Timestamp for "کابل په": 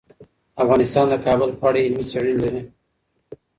1.25-1.63